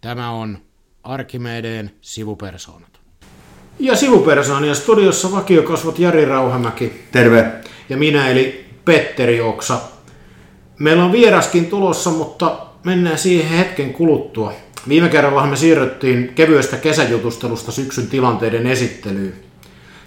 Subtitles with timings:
[0.00, 0.58] Tämä on
[1.02, 3.00] Arkimedeen sivupersoonat.
[3.78, 7.04] Ja sivupersoonia studiossa vakiokasvot Jari Rauhamäki.
[7.12, 7.52] Terve.
[7.88, 9.80] Ja minä eli Petteri Oksa.
[10.78, 14.52] Meillä on vieraskin tulossa, mutta mennään siihen hetken kuluttua.
[14.88, 19.34] Viime kerralla me siirryttiin kevyestä kesäjutustelusta syksyn tilanteiden esittelyyn.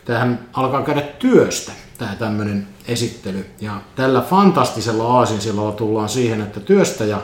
[0.05, 3.45] Tähän alkaa käydä työstä, tämä tämmöinen esittely.
[3.61, 7.21] Ja tällä fantastisella aasinsillalla tullaan siihen, että työstä ja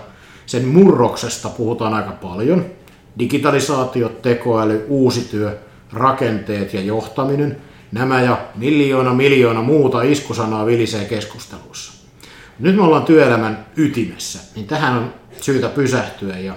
[0.49, 2.65] sen murroksesta puhutaan aika paljon.
[3.19, 5.57] Digitalisaatio, tekoäly, uusi työ,
[5.93, 7.57] rakenteet ja johtaminen.
[7.91, 11.93] Nämä ja miljoona miljoona muuta iskusanaa vilisee keskustelussa.
[12.59, 16.53] Nyt me ollaan työelämän ytimessä, niin tähän on syytä pysähtyä ja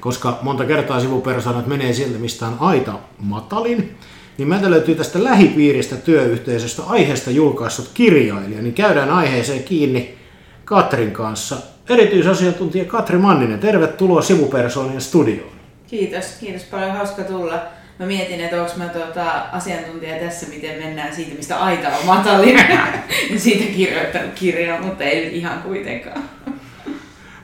[0.00, 3.96] koska monta kertaa sivupersoonat menee sieltä, mistä on aita matalin,
[4.38, 10.18] niin meiltä löytyy tästä lähipiiristä työyhteisöstä aiheesta julkaissut kirjailija, niin käydään aiheeseen kiinni
[10.64, 11.56] Katrin kanssa.
[11.88, 15.52] Erityisasiantuntija Katri Manninen, tervetuloa sivupersoonien studioon.
[15.86, 17.62] Kiitos, kiitos paljon, hauska tulla.
[17.98, 22.60] Mä mietin, että onko mä tuota asiantuntija tässä, miten mennään siitä, mistä aita on matalin.
[23.36, 26.22] siitä kirjoittanut kirjaa, mutta ei ihan kuitenkaan.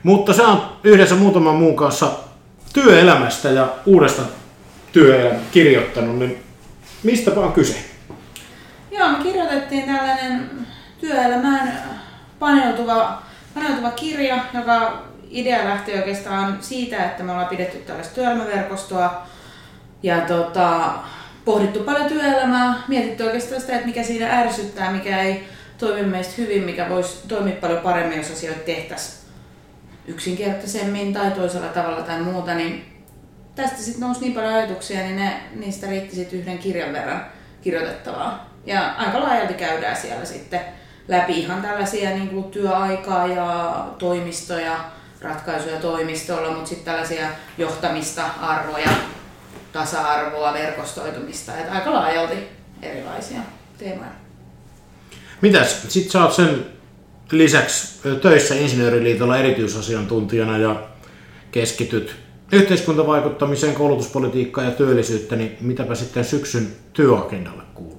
[0.03, 2.11] Mutta sä on yhdessä muutaman muun kanssa
[2.73, 4.21] työelämästä ja uudesta
[4.91, 6.37] työelämä kirjoittanut, niin
[7.03, 7.77] mistä on kyse?
[8.91, 10.49] Joo, me kirjoitettiin tällainen
[10.99, 11.83] työelämään
[12.39, 13.21] paneutuva,
[13.55, 19.27] paneutuva kirja, joka idea lähti oikeastaan siitä, että me ollaan pidetty tällaista työelämäverkostoa
[20.03, 20.93] ja tota,
[21.45, 26.63] pohdittu paljon työelämää, mietitty oikeastaan sitä, että mikä siinä ärsyttää, mikä ei toimi meistä hyvin,
[26.63, 29.25] mikä voisi toimia paljon paremmin, jos asioita tehtäisiin
[30.07, 33.03] yksinkertaisemmin tai toisella tavalla tai muuta, niin
[33.55, 37.25] tästä sitten nousi niin paljon ajatuksia, niin ne, niistä riitti sitten yhden kirjan verran
[37.61, 38.49] kirjoitettavaa.
[38.65, 40.61] Ja aika laajalti käydään siellä sitten
[41.07, 44.77] läpi ihan tällaisia niin kuin työaikaa ja toimistoja,
[45.21, 47.27] ratkaisuja toimistolla, mutta sitten tällaisia
[47.57, 48.89] johtamista, arvoja,
[49.71, 52.35] tasa-arvoa, verkostoitumista, että aika laajalti
[52.81, 53.39] erilaisia
[53.77, 54.11] teemoja.
[55.41, 55.81] Mitäs?
[55.87, 56.65] Sitten sä oot sen
[57.31, 60.83] lisäksi töissä Insinööriliitolla erityisasiantuntijana ja
[61.51, 62.15] keskityt
[62.51, 67.94] yhteiskuntavaikuttamiseen, koulutuspolitiikkaan ja työllisyyttä, niin mitäpä sitten syksyn työagendalle kuuluu?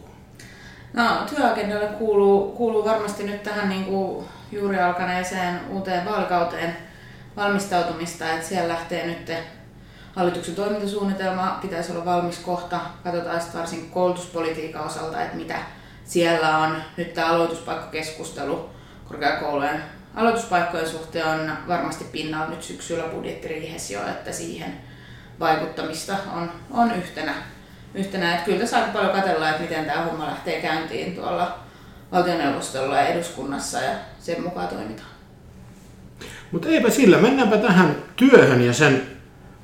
[0.96, 6.76] No, työagendalle kuuluu, kuuluu varmasti nyt tähän niin kuin juuri alkaneeseen uuteen vaalikauteen
[7.36, 9.32] valmistautumista, että siellä lähtee nyt
[10.14, 12.80] hallituksen toimintasuunnitelma, pitäisi olla valmis kohta.
[13.04, 15.58] Katsotaan sitten varsin koulutuspolitiikan osalta, että mitä
[16.04, 16.76] siellä on.
[16.96, 18.70] Nyt tämä aloituspaikkakeskustelu
[19.08, 19.82] korkeakoulujen
[20.14, 24.80] aloituspaikkojen suhteen on varmasti pinnalla nyt syksyllä budjettiriihessä jo, että siihen
[25.40, 27.34] vaikuttamista on, on yhtenä.
[27.96, 28.32] Yhtenä.
[28.34, 31.58] Että kyllä tässä aika paljon katsellaan, että miten tämä homma lähtee käyntiin tuolla
[32.12, 33.90] valtioneuvostolla ja eduskunnassa ja
[34.20, 35.08] sen mukaan toimitaan.
[36.52, 39.02] Mutta eipä sillä, mennäänpä tähän työhön ja sen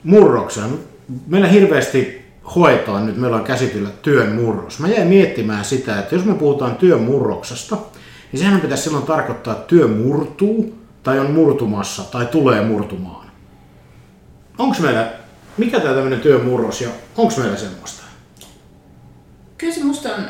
[0.04, 0.78] murrokseen.
[1.26, 2.22] Meillä hirveästi
[2.54, 4.78] hoetaan nyt, meillä on käsitellä työn murros.
[4.78, 7.76] Mä jäin miettimään sitä, että jos me puhutaan työn murroksesta,
[8.32, 13.26] niin sehän pitäisi silloin tarkoittaa, että työ murtuu, tai on murtumassa, tai tulee murtumaan.
[14.58, 15.12] Onko meillä,
[15.56, 18.01] mikä tämä tämmöinen työmurros ja onko meillä semmoista?
[19.62, 20.24] Kyllä se musta on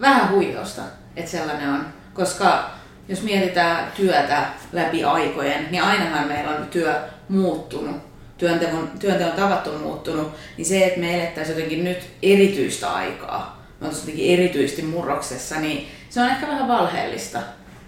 [0.00, 0.82] vähän huijausta,
[1.16, 2.70] että sellainen on, koska
[3.08, 6.94] jos mietitään työtä läpi aikojen, niin ainahan meillä on työ
[7.28, 7.96] muuttunut,
[8.38, 13.86] työnteon, työnteon tavat on muuttunut, niin se, että me elettäisiin jotenkin nyt erityistä aikaa, me
[13.86, 17.38] oltaisiin jotenkin erityisesti murroksessa, niin se on ehkä vähän valheellista.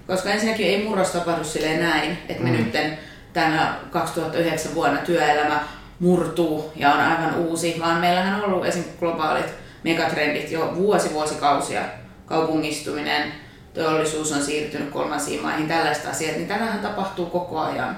[0.07, 2.57] Koska ensinnäkin ei murros tapahdu silleen näin, että me mm.
[2.57, 2.77] nyt
[3.33, 5.61] tänä 2009 vuonna työelämä
[6.01, 8.85] murtuu ja on aivan uusi, vaan meillähän on ollut esim.
[8.99, 11.83] globaalit megatrendit jo vuosi vuosikausia.
[12.27, 13.33] Kaupungistuminen,
[13.75, 17.97] teollisuus on siirtynyt kolmansiin maihin, tällaista asiat, niin tämähän tapahtuu koko ajan.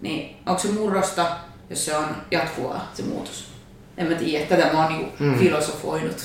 [0.00, 1.26] Niin onko se murrosta,
[1.70, 3.48] jos se on jatkuvaa se muutos?
[3.96, 5.38] En mä tiedä, tätä mä oon niinku mm.
[5.38, 6.16] filosofoinut.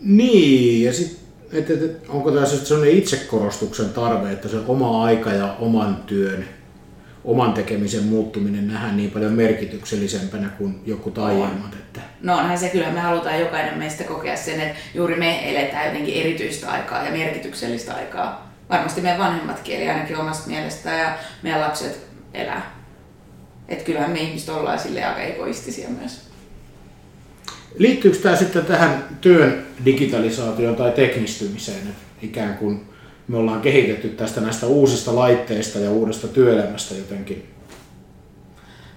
[0.00, 1.22] Niin, ja sitten
[1.52, 6.44] että, että onko tämä sellainen itsekorostuksen tarve, että se oma aika ja oman työn,
[7.24, 11.74] oman tekemisen muuttuminen nähdään niin paljon merkityksellisempänä kuin joku aiemmat?
[11.74, 12.00] Että...
[12.22, 16.14] No onhan se kyllä, me halutaan jokainen meistä kokea sen, että juuri me eletään jotenkin
[16.14, 18.52] erityistä aikaa ja merkityksellistä aikaa.
[18.70, 22.82] Varmasti meidän vanhemmatkin eli ainakin omasta mielestään ja meidän lapset elää.
[23.68, 26.20] Että kyllähän me ihmiset ollaan sille aika egoistisia myös.
[27.78, 32.91] Liittyykö tämä sitten tähän työn digitalisaatioon tai teknistymiseen, että ikään kuin
[33.32, 37.54] me ollaan kehitetty tästä näistä uusista laitteista ja uudesta työelämästä jotenkin?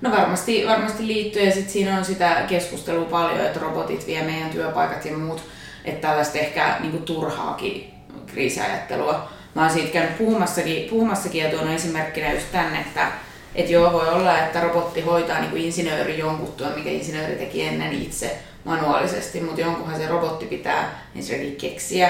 [0.01, 4.49] No varmasti, varmasti liittyy ja sitten siinä on sitä keskustelua paljon, että robotit vie meidän
[4.49, 5.41] työpaikat ja muut,
[5.85, 7.93] että tällaista ehkä niin turhaakin
[8.27, 9.29] kriisiajattelua.
[9.55, 13.11] Mä oon siitä käynyt puhumassakin, puhumassakin ja tuonut esimerkkinä just tänne, että
[13.55, 17.61] Että joo, voi olla, että robotti hoitaa niin kuin insinööri jonkun työn, mikä insinööri teki
[17.61, 22.09] ennen itse manuaalisesti, mutta jonkunhan se robotti pitää ensinnäkin keksiä,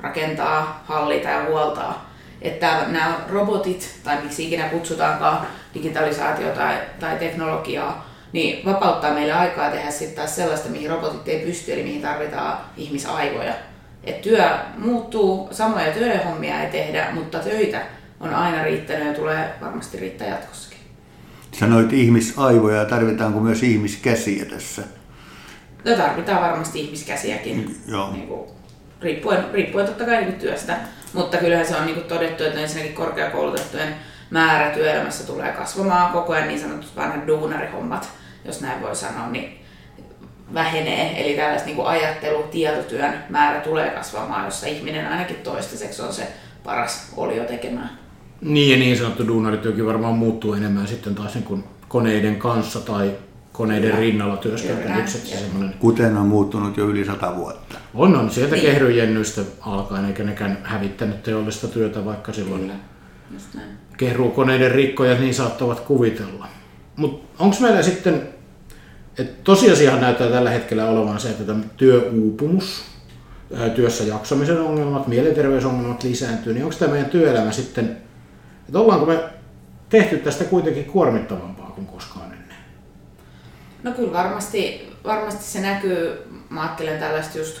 [0.00, 2.10] rakentaa, hallita ja huoltaa.
[2.42, 9.70] Että nämä robotit, tai miksi ikinä kutsutaankaan digitalisaatio tai, tai teknologiaa, niin vapauttaa meille aikaa
[9.70, 13.54] tehdä sitten taas sellaista, mihin robotit ei pysty, eli mihin tarvitaan ihmisaivoja.
[14.04, 17.82] Et työ muuttuu, samoja työhommia ei tehdä, mutta töitä
[18.20, 20.78] on aina riittänyt ja tulee varmasti riittää jatkossakin.
[21.52, 24.82] Sanoit ihmisaivoja, tarvitaanko myös ihmiskäsiä tässä?
[25.84, 28.12] No tarvitaan varmasti ihmiskäsiäkin, Joo.
[28.12, 28.50] Niin kuin,
[29.00, 30.76] riippuen, riippuen totta kai niin työstä.
[31.12, 33.94] Mutta kyllähän se on niin todettu, että ensinnäkin korkeakoulutettujen
[34.30, 38.10] määrä työelämässä tulee kasvamaan koko ajan niin sanotut vanhat duunarihommat,
[38.44, 39.64] jos näin voi sanoa, niin
[40.54, 41.24] vähenee.
[41.24, 46.28] Eli tällaista niin ajattelu, tietotyön määrä tulee kasvamaan, jossa ihminen ainakin toistaiseksi on se
[46.64, 47.90] paras olio tekemään.
[48.40, 53.12] Niin ja niin sanottu duunarityökin varmaan muuttuu enemmän sitten taas niin kuin koneiden kanssa tai
[53.52, 53.96] koneiden ja.
[53.96, 55.34] rinnalla työskentelykseksi.
[55.78, 57.78] Kuten on muuttunut jo yli sata vuotta.
[57.94, 58.30] On, on.
[58.30, 58.66] Sieltä niin.
[58.66, 63.64] kehryjennystä alkaen, eikä nekään hävittänyt teollista työtä, vaikka silloin Kyllä.
[63.96, 66.46] Kehruukoneiden rikkoja niin saattavat kuvitella.
[66.96, 68.28] Mutta onko meillä sitten,
[69.18, 72.82] että tosiasiahan näyttää tällä hetkellä olevan se, että tämä työuupumus,
[73.74, 77.96] työssä jaksamisen ongelmat, mielenterveysongelmat lisääntyy, niin onko tämä meidän työelämä sitten,
[78.66, 79.18] että ollaanko me
[79.88, 82.17] tehty tästä kuitenkin kuormittavampaa kuin koskaan?
[83.82, 87.60] No kyllä varmasti, varmasti se näkyy, mä ajattelen tällaista just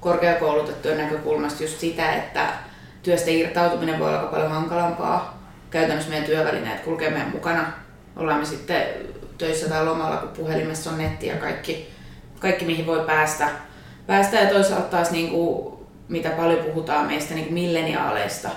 [0.00, 2.48] korkeakoulutettujen näkökulmasta just sitä, että
[3.02, 5.44] työstä irtautuminen voi olla paljon hankalampaa.
[5.70, 7.72] Käytännössä meidän työvälineet kulkee meidän mukana.
[8.16, 8.86] Ollaan me sitten
[9.38, 11.90] töissä tai lomalla, kun puhelimessa on netti ja kaikki,
[12.38, 13.48] kaikki mihin voi päästä.
[14.06, 14.36] päästä.
[14.36, 15.74] Ja toisaalta taas niin kuin,
[16.08, 18.50] mitä paljon puhutaan meistä niin kuin milleniaaleista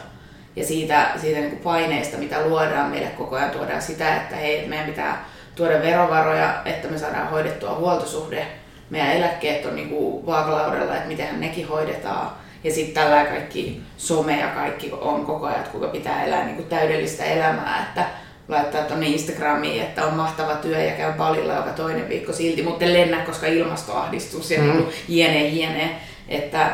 [0.56, 4.68] ja siitä, siitä niin kuin paineista, mitä luodaan meille koko ajan, tuodaan sitä, että hei,
[4.68, 5.26] meidän pitää
[5.58, 8.48] tuoda verovaroja, että me saadaan hoidettua huoltosuhde.
[8.90, 12.32] Meidän eläkkeet on niin kuin vaakalaudella, että miten nekin hoidetaan
[12.64, 16.56] ja sitten tällä kaikki some ja kaikki on koko ajan, että kuinka pitää elää niin
[16.56, 18.06] kuin täydellistä elämää, että
[18.48, 22.86] laittaa tuonne Instagramiin, että on mahtava työ ja käy balilla joka toinen viikko silti, mutta
[22.86, 24.68] lennä, koska ilmastoahdistus ja mm.
[24.68, 25.96] niin jene jene,
[26.28, 26.72] että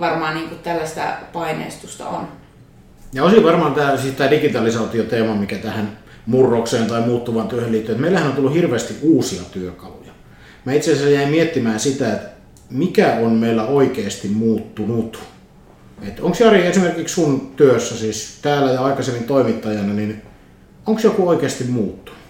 [0.00, 1.02] varmaan niin kuin tällaista
[1.32, 2.28] paineistusta on.
[3.12, 8.02] Ja osin varmaan tämä, siis tämä digitalisaatio-teema, mikä tähän murrokseen tai muuttuvan työhön liittyy, että
[8.02, 10.12] meillähän on tullut hirveästi uusia työkaluja.
[10.64, 12.28] Mä itse asiassa jäin miettimään sitä, että
[12.70, 15.18] mikä on meillä oikeasti muuttunut.
[16.20, 20.22] onko Jari esimerkiksi sun työssä, siis täällä ja aikaisemmin toimittajana, niin
[20.86, 22.21] onko joku oikeasti muuttunut?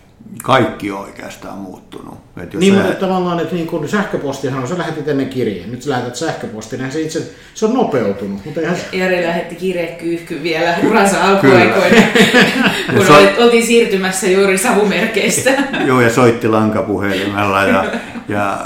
[0.43, 2.19] Kaikki on oikeastaan muuttunut.
[2.43, 2.83] Et jos niin, sä...
[2.83, 6.79] mutta tavallaan, että niin kun sähköpostihan on, sä lähetit ennen kirjeen, nyt sä lähetät sähköpostin,
[6.79, 8.45] niin se itse, se on nopeutunut.
[8.45, 8.77] Mutta ihan...
[8.93, 12.03] Jari lähetti kirjekyyhky vielä uransa alkuaikoina,
[12.97, 13.13] kun so...
[13.39, 15.51] oltiin siirtymässä juuri savumerkeistä.
[15.87, 17.85] Joo, ja soitti lankapuhelimella ja,
[18.29, 18.59] ja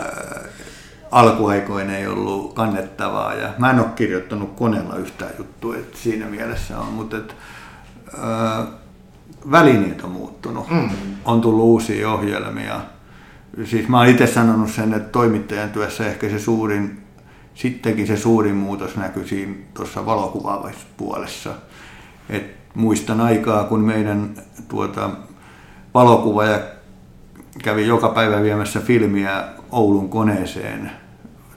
[1.10, 6.78] alkuaikoina ei ollut kannettavaa ja mä en ole kirjoittanut koneella yhtään juttua, että siinä mielessä
[6.78, 7.36] on, mutta et,
[8.14, 8.18] ö,
[9.50, 10.90] välineet on muuttunut, mm.
[11.25, 12.81] on tullut uusia ohjelmia.
[13.64, 17.02] Siis mä oon itse sanonut sen, että toimittajan työssä ehkä se suurin,
[17.55, 21.55] sittenkin se suurin muutos näkyy siinä tuossa valokuvaavassa puolessa.
[22.30, 24.30] Et muistan aikaa, kun meidän
[24.68, 25.11] tuota,
[25.95, 26.61] valokuvaaja
[27.62, 30.90] kävi joka päivä viemässä filmiä Oulun koneeseen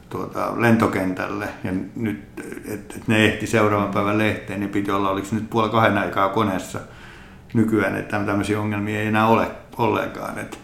[0.09, 2.23] tuota, lentokentälle ja nyt,
[2.65, 6.29] että et ne ehti seuraavan päivän lehteen, niin piti olla, oliko nyt puoli kahden aikaa
[6.29, 6.79] koneessa
[7.53, 10.39] nykyään, että tämmöisiä ongelmia ei enää ole ollenkaan.
[10.39, 10.57] Että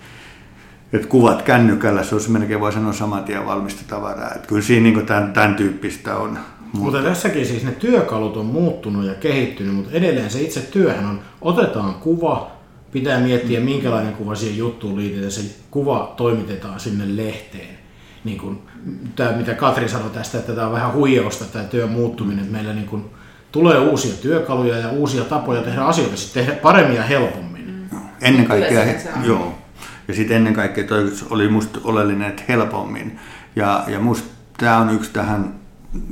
[0.93, 4.31] et kuvat kännykällä, se olisi melkein voi sanoa saman tien valmista tavaraa.
[4.35, 6.29] Että kyllä siinä niin tämän, tämän tyyppistä on.
[6.29, 6.79] Mutta...
[6.79, 11.19] mutta tässäkin siis ne työkalut on muuttunut ja kehittynyt, mutta edelleen se itse työhän on,
[11.41, 12.51] otetaan kuva,
[12.91, 17.75] pitää miettiä minkälainen kuva siihen juttuun liitetään, se kuva toimitetaan sinne lehteen
[18.25, 18.59] niin kuin,
[19.15, 22.73] tämä, mitä Katri sanoi tästä, että tämä on vähän huijausta tämä työn muuttuminen, että meillä
[22.73, 23.05] niin kuin,
[23.55, 27.88] tulee uusia työkaluja ja uusia tapoja tehdä asioita, sitten tehdä paremmin ja helpommin.
[27.91, 28.00] Mm.
[28.21, 28.83] Ennen kaikkea,
[29.24, 29.57] joo.
[30.07, 33.19] Ja sitten ennen kaikkea toi oli musta oleellinen, että helpommin.
[33.55, 35.53] Ja, ja musta tämä on yksi tähän,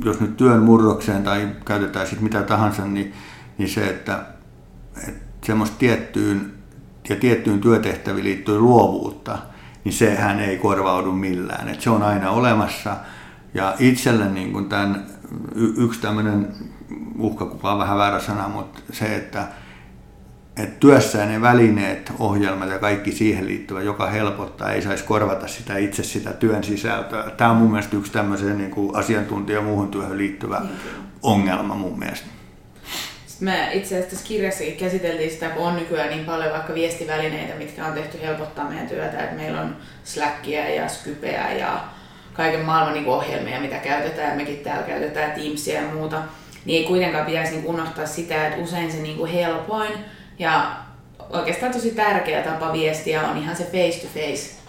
[0.04, 3.14] jos nyt työn murrokseen tai käytetään sitten mitä tahansa, niin,
[3.58, 4.24] niin se, että,
[5.08, 6.52] että semmoista tiettyyn
[7.08, 9.38] ja tiettyyn työtehtäviin liittyy luovuutta–
[9.84, 11.68] niin sehän ei korvaudu millään.
[11.68, 12.96] Et se on aina olemassa.
[13.54, 15.06] Ja itselle niin kuin tämän,
[15.54, 16.48] y- yksi tämmöinen
[17.18, 19.44] uhkakuva on vähän väärä sana, mutta se, että,
[20.56, 25.76] että työssä ne välineet, ohjelmat ja kaikki siihen liittyvä, joka helpottaa, ei saisi korvata sitä
[25.76, 27.30] itse sitä työn sisältöä.
[27.30, 30.62] Tämä on mun mielestä yksi tämmöisen niin kuin asiantuntija muuhun työhön liittyvä
[31.22, 32.26] ongelma mun mielestä.
[33.26, 37.54] Sitten me itse asiassa tässä kirjassakin käsiteltiin sitä, kun on nykyään niin paljon vaikka viestivälineitä,
[37.54, 39.24] mitkä on tehty helpottaa meidän työtä.
[39.24, 41.84] Että meillä on Slackia ja Skypeä ja
[42.32, 44.36] kaiken maailman niin ohjelmia, mitä käytetään.
[44.36, 46.22] Mekin täällä käytetään Teamsia ja muuta.
[46.64, 49.92] Niin ei kuitenkaan pitäisi niin unohtaa sitä, että usein se niin helpoin
[50.38, 50.76] ja
[51.30, 54.63] oikeastaan tosi tärkeä tapa viestiä on ihan se face-to-face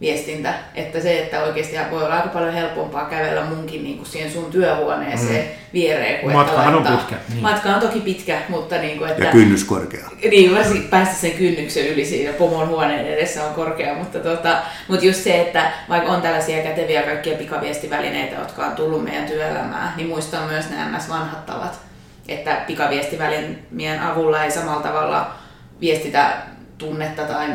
[0.00, 0.54] viestintä.
[0.74, 4.50] Että se, että oikeasti voi olla aika paljon helpompaa kävellä munkin niin kuin siihen sun
[4.50, 5.50] työhuoneeseen mm.
[5.72, 6.20] viereen.
[6.20, 7.16] Kuin Matkahan on pitkä.
[7.28, 7.42] Niin.
[7.42, 9.24] Matka on toki pitkä, mutta niin kuin, että...
[9.24, 10.10] Ja kynnys korkea.
[10.30, 10.52] Niin,
[10.90, 14.56] päästä sen kynnyksen yli siinä pomon huoneen edessä on korkea, mutta, tota,
[14.88, 19.92] mutta just se, että vaikka on tällaisia käteviä kaikkia pikaviestivälineitä, jotka on tullut meidän työelämään,
[19.96, 21.80] niin muistaa myös nämä vanhat tavat,
[22.28, 25.34] että pikaviestivälineen avulla ei samalla tavalla
[25.80, 26.36] viestitä
[26.78, 27.48] tunnetta tai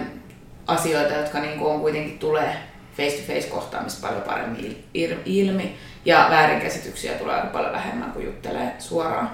[0.69, 2.55] asioita, jotka niin kuin on kuitenkin tulee
[2.97, 4.85] face-to-face kohtaamista paljon paremmin
[5.25, 9.29] ilmi ja väärinkäsityksiä tulee aika paljon vähemmän kuin juttelee suoraan.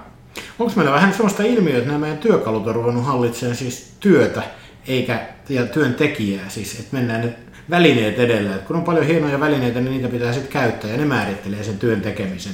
[0.60, 4.42] Onko meillä vähän sellaista ilmiötä, että nämä meidän työkalut on ruvennut hallitsemaan siis työtä
[4.88, 7.34] eikä ja työntekijää, siis että mennään ne
[7.70, 8.56] välineet edellä.
[8.56, 11.80] Että kun on paljon hienoja välineitä, niin niitä pitää sitten käyttää ja ne määrittelee sen
[11.80, 12.54] työn tekemisen,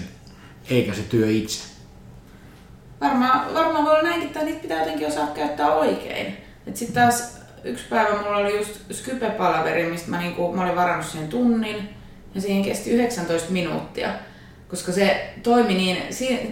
[0.70, 1.64] eikä se työ itse.
[3.02, 6.38] Varmaan, varmaan voi olla näinkin, että niitä pitää jotenkin osaa käyttää oikein.
[6.74, 11.28] Sitten taas yksi päivä mulla oli just Skype-palaveri, mistä mä, niinku, mä olin varannut sen
[11.28, 11.90] tunnin
[12.36, 14.10] ja siihen kesti 19 minuuttia.
[14.70, 15.98] Koska se toimi niin,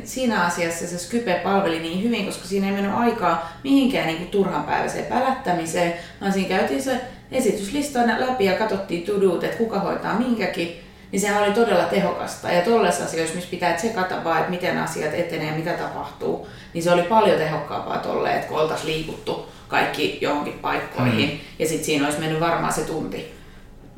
[0.03, 4.29] siinä asiassa se Skype palveli niin hyvin, koska siinä ei mennyt aikaa mihinkään niin kuin
[4.29, 7.01] turhanpäiväiseen pälättämiseen, vaan siinä käytiin se
[7.31, 10.79] esityslista läpi ja katsottiin to että kuka hoitaa minkäkin,
[11.11, 12.51] niin sehän oli todella tehokasta.
[12.51, 16.83] Ja tollaisissa asioissa, missä pitää tsekata vaan, että miten asiat etenee ja mitä tapahtuu, niin
[16.83, 21.29] se oli paljon tehokkaampaa tolleen, että kun oltaisiin liikuttu kaikki johonkin paikkoihin.
[21.29, 21.39] Mm.
[21.59, 23.33] Ja sitten siinä olisi mennyt varmaan se tunti,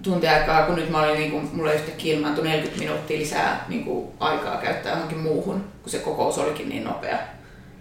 [0.03, 3.85] tunti aikaa, kun nyt mä olin, niin kuin, mulle yhtäkkiä ilmaantui 40 minuuttia lisää niin
[3.85, 7.17] kuin, aikaa käyttää johonkin muuhun, kun se kokous olikin niin nopea.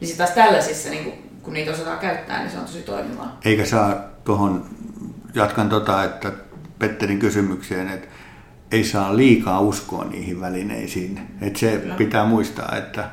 [0.01, 3.39] Niin sitten taas tällaisissa, niin kuin, kun niitä osataan käyttää, niin se on tosi toimivaa.
[3.45, 3.95] Eikä saa
[4.25, 4.65] tuohon,
[5.35, 6.33] jatkan tota, että
[6.79, 8.09] Petterin kysymykseen, että
[8.73, 11.21] ei saa liikaa uskoa niihin välineisiin.
[11.41, 11.95] Että se Kyllä.
[11.95, 13.11] pitää muistaa, että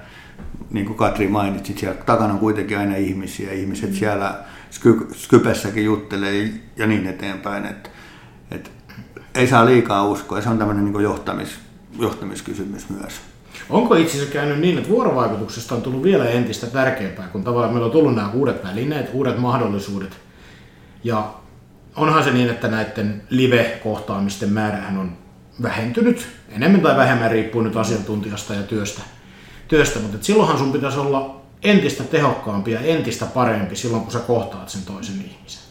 [0.72, 3.52] niin kuin Katri mainitsi, siellä takana on kuitenkin aina ihmisiä.
[3.52, 3.96] Ihmiset mm.
[3.96, 7.66] siellä Sky, Skypessäkin juttelee ja niin eteenpäin.
[7.66, 7.90] Että,
[8.52, 8.70] että
[9.36, 10.42] ei saa liikaa uskoa.
[10.42, 11.50] Se on tämmöinen niin johtamis,
[12.00, 13.14] johtamiskysymys myös.
[13.70, 17.86] Onko itse asiassa käynyt niin, että vuorovaikutuksesta on tullut vielä entistä tärkeämpää, kun tavallaan meillä
[17.86, 20.18] on tullut nämä uudet välineet, uudet mahdollisuudet.
[21.04, 21.34] Ja
[21.96, 25.18] onhan se niin, että näiden live-kohtaamisten määrähän on
[25.62, 29.02] vähentynyt, enemmän tai vähemmän riippuu nyt asiantuntijasta ja työstä.
[29.68, 34.70] Työstä mutta silloinhan sun pitäisi olla entistä tehokkaampi ja entistä parempi silloin, kun sä kohtaat
[34.70, 35.62] sen toisen ihmisen.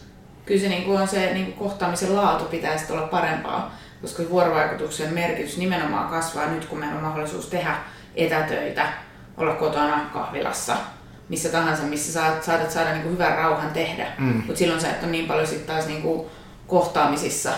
[0.45, 5.13] Kyllä se niin kuin on se niin kuin kohtaamisen laatu pitäisi olla parempaa, koska vuorovaikutuksen
[5.13, 7.75] merkitys nimenomaan kasvaa nyt, kun meillä on mahdollisuus tehdä
[8.15, 8.93] etätöitä,
[9.37, 10.75] olla kotona kahvilassa,
[11.29, 14.07] missä tahansa, missä saat, saatat saada niin kuin hyvän rauhan tehdä.
[14.17, 14.33] Mm.
[14.35, 16.27] Mutta silloin sä et ole niin paljon sitten taas niin kuin
[16.67, 17.51] kohtaamisissa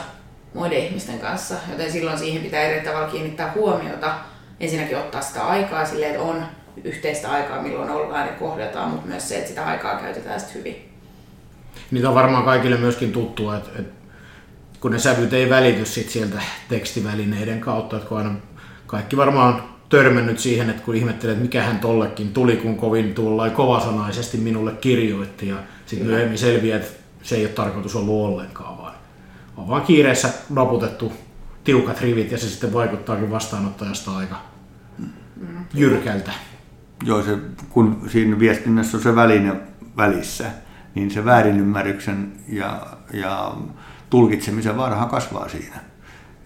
[0.54, 4.14] muiden ihmisten kanssa, joten silloin siihen pitää eri tavalla kiinnittää huomiota.
[4.60, 6.44] Ensinnäkin ottaa sitä aikaa silleen, että on
[6.84, 10.90] yhteistä aikaa, milloin ollaan ja kohdataan, mutta myös se, että sitä aikaa käytetään sitten hyvin.
[11.92, 13.94] Niitä on varmaan kaikille myöskin tuttua, että, että
[14.80, 18.36] kun ne sävyt ei välity sit sieltä tekstivälineiden kautta, että kun aina
[18.88, 23.52] kaikki varmaan törmännyt siihen, että kun ihmettelee, että mikä hän tollekin tuli, kun kovin tuollain
[23.52, 26.92] kovasanaisesti minulle kirjoitti ja sitten myöhemmin selviää, että
[27.24, 28.94] se ei ole tarkoitus ollut ollenkaan, vaan
[29.58, 31.14] on vaan kiireessä naputettu
[31.64, 34.42] tiukat rivit ja se sitten vaikuttaakin vastaanottajasta aika
[35.74, 36.32] jyrkältä.
[37.04, 37.38] Joo, se,
[37.70, 39.56] kun siinä viestinnässä on se väline
[39.98, 40.46] välissä,
[40.96, 43.56] niin se väärinymmärryksen ja, ja
[44.10, 45.76] tulkitsemisen vaarahan kasvaa siinä.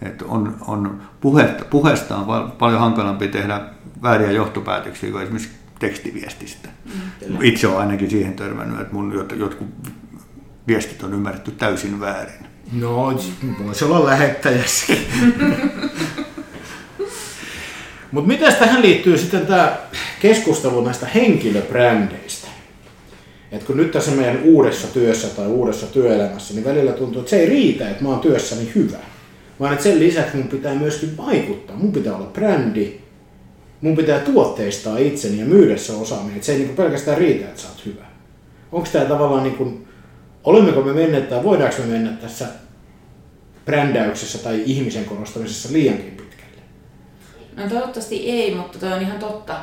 [0.01, 3.61] Et on, on puhetta, puheesta on paljon hankalampi tehdä
[4.01, 6.69] vääriä johtopäätöksiä kuin esimerkiksi tekstiviestistä.
[6.85, 9.67] Mm, Itse olen ainakin siihen törmännyt, että mun jotkut
[10.67, 12.52] viestit on ymmärretty täysin väärin.
[12.73, 13.19] No,
[13.65, 15.07] voisi olla lähettäjässäkin.
[18.11, 19.77] Mutta miten tähän liittyy sitten tämä
[20.19, 22.47] keskustelu näistä henkilöbrändeistä?
[23.51, 27.39] Et kun nyt tässä meidän uudessa työssä tai uudessa työelämässä, niin välillä tuntuu, että se
[27.39, 28.97] ei riitä, että mä oon työssäni hyvä.
[29.59, 31.75] Vaan että sen lisäksi mun pitää myöskin vaikuttaa.
[31.75, 32.99] Mun pitää olla brändi,
[33.81, 36.35] mun pitää tuotteistaa itseni ja myydä se osaaminen.
[36.35, 38.05] Että se ei niin pelkästään riitä, että sä oot hyvä.
[38.71, 39.87] Onko tämä tavallaan niin kuin,
[40.43, 42.45] olemmeko me menneet tai voidaanko me mennä tässä
[43.65, 46.61] brändäyksessä tai ihmisen korostamisessa liiankin pitkälle?
[47.55, 49.55] No toivottavasti ei, mutta toi on ihan totta.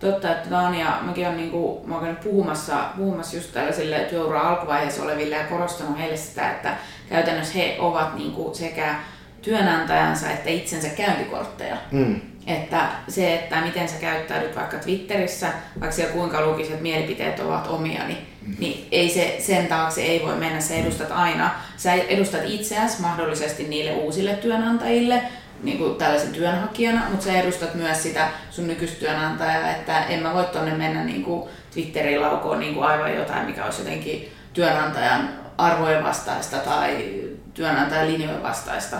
[0.00, 3.98] Totta, että tämä on, ja mäkin olen, niin kuin, mä olen puhumassa, puhumassa just tällaisille
[3.98, 6.76] työura alkuvaiheessa oleville ja korostanut heille sitä, että
[7.08, 8.94] käytännössä he ovat niin kuin sekä
[9.42, 11.76] työnantajansa että itsensä käyntikortteja.
[11.90, 12.20] Mm.
[12.46, 18.08] Että se, että miten sä käyttäydyt vaikka Twitterissä, vaikka siellä kuinka lukiset mielipiteet ovat omia,
[18.08, 18.33] niin.
[18.58, 20.60] Niin ei se, sen taakse ei voi mennä.
[20.60, 25.22] Sä edustat aina, sä edustat itseäsi mahdollisesti niille uusille työnantajille,
[25.62, 30.34] niin kuin tällaisen työnhakijana, mutta sä edustat myös sitä sun nykyistä työnantajaa, että en mä
[30.34, 35.28] voi tonne mennä niin kuin Twitterin laukoon niin kuin aivan jotain, mikä olisi jotenkin työnantajan
[35.58, 37.14] arvojen vastaista tai
[37.54, 38.96] työnantajan linjojen vastaista.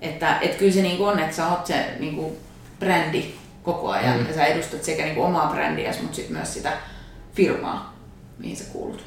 [0.00, 2.36] Että et kyllä se niin kuin on, että sä oot se niin kuin
[2.78, 4.26] brändi koko ajan mm.
[4.26, 6.72] ja sä edustat sekä niin kuin omaa brändiäsi, mutta sitten myös sitä
[7.34, 7.99] firmaa,
[8.40, 9.04] mihin sä kuulut.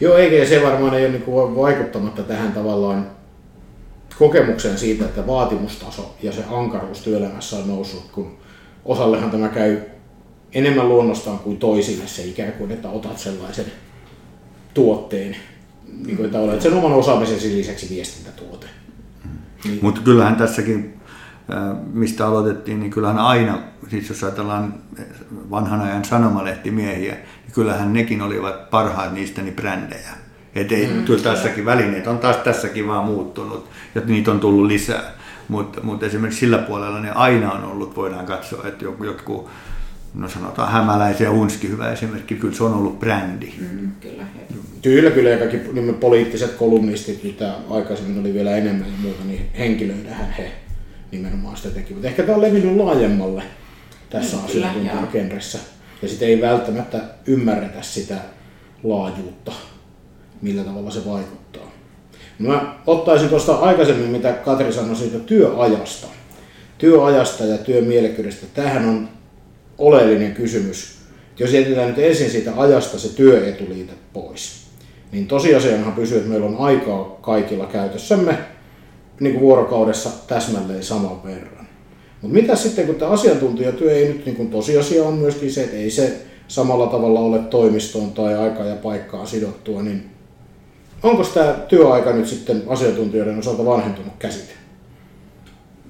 [0.00, 1.26] Joo, eikä se varmaan ei ole niin
[1.56, 3.10] vaikuttamatta tähän tavallaan
[4.18, 8.38] kokemukseen siitä, että vaatimustaso ja se ankaruus työelämässä on noussut, kun
[8.84, 9.80] osallehan tämä käy
[10.52, 13.66] enemmän luonnostaan kuin toisille se ikään kuin, että otat sellaisen
[14.74, 15.36] tuotteen,
[16.06, 18.66] niin kuin, että olet sen oman osaamisesi lisäksi viestintätuote.
[19.64, 19.78] Niin.
[19.82, 20.97] Mutta kyllähän tässäkin,
[21.92, 23.58] mistä aloitettiin, niin kyllähän aina,
[23.90, 24.74] siis jos ajatellaan
[25.50, 30.10] vanhan ajan sanomalehtimiehiä, niin kyllähän nekin olivat parhaat niistä niin brändejä.
[30.54, 34.66] Että ei, mm, kyllä tässäkin välineet on taas tässäkin vaan muuttunut ja niitä on tullut
[34.66, 35.12] lisää.
[35.48, 39.48] Mutta mut esimerkiksi sillä puolella ne aina on ollut, voidaan katsoa, että joku, jotkut
[40.14, 43.52] no sanotaan hämäläisen ja unski hyvä esimerkki, kyllä se on ollut brändi.
[43.58, 44.22] Mm, kyllä.
[44.82, 49.50] Kyllä, kyllä, ja kaikki niin poliittiset kolumnistit, mitä aikaisemmin oli vielä enemmän ja muuta, niin
[49.58, 50.52] henkilöidähän he
[51.10, 52.04] nimenomaan sitä tekivät.
[52.04, 53.42] Ehkä tämä on levinnyt laajemmalle
[54.10, 55.58] tässä mm, asiantuntijakenressä.
[56.02, 58.16] Ja sitten ei välttämättä ymmärretä sitä
[58.84, 59.52] laajuutta,
[60.42, 61.70] millä tavalla se vaikuttaa.
[62.38, 66.06] Mä ottaisin tuosta aikaisemmin, mitä Katri sanoi siitä työajasta.
[66.78, 68.46] Työajasta ja työmielekkyydestä.
[68.54, 69.08] Tähän on
[69.78, 70.98] oleellinen kysymys.
[71.38, 74.66] Jos jätetään nyt ensin siitä ajasta se työetuliite pois,
[75.12, 78.38] niin tosiasianahan pysyy, että meillä on aikaa kaikilla käytössämme
[79.20, 81.68] niin kuin vuorokaudessa täsmälleen saman verran.
[82.22, 85.76] Mutta mitä sitten, kun tämä asiantuntijatyö ei nyt niin kuin tosiasia on myöskin se, että
[85.76, 90.10] ei se samalla tavalla ole toimistoon tai aikaa ja paikkaa sidottua, niin
[91.02, 94.58] onko tämä työaika nyt sitten asiantuntijoiden osalta vanhentunut käsite?